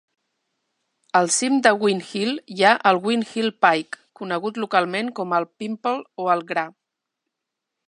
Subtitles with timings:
[1.19, 5.49] Al cim de Win Hill hi ha el Win Hill Pike, conegut localment com el
[5.63, 6.67] "pimple" o el "gra".